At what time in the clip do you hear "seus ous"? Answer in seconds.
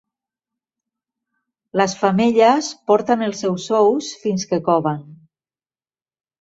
3.47-4.11